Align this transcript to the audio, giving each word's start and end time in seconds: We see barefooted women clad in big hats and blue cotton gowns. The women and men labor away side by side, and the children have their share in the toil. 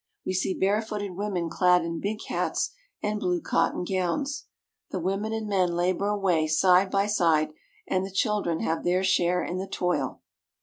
We 0.25 0.33
see 0.33 0.55
barefooted 0.55 1.11
women 1.15 1.47
clad 1.47 1.85
in 1.85 2.01
big 2.01 2.23
hats 2.27 2.71
and 3.03 3.19
blue 3.19 3.39
cotton 3.39 3.83
gowns. 3.83 4.47
The 4.89 4.99
women 4.99 5.31
and 5.31 5.47
men 5.47 5.75
labor 5.75 6.07
away 6.07 6.47
side 6.47 6.89
by 6.89 7.05
side, 7.05 7.51
and 7.87 8.03
the 8.03 8.09
children 8.09 8.61
have 8.61 8.83
their 8.83 9.03
share 9.03 9.43
in 9.43 9.59
the 9.59 9.67
toil. 9.67 10.23